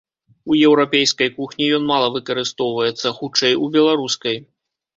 [0.53, 4.37] У еўрапейскай кухні ён мала выкарыстоўваецца, хутчэй, у беларускай.